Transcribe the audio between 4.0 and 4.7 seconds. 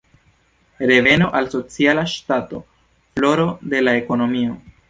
ekonomio.